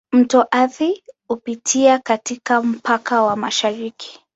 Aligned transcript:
Mto 0.11 0.45
Athi 0.51 1.03
hupitia 1.27 1.99
katika 1.99 2.61
mpaka 2.61 3.21
wa 3.23 3.35
mashariki. 3.35 4.19